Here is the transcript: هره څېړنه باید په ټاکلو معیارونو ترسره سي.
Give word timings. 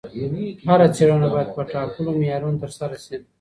هره 0.69 0.87
څېړنه 0.95 1.27
باید 1.33 1.49
په 1.55 1.61
ټاکلو 1.73 2.11
معیارونو 2.19 2.61
ترسره 2.63 2.95
سي. 3.05 3.15